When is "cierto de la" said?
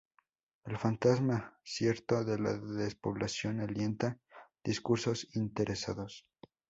1.63-2.53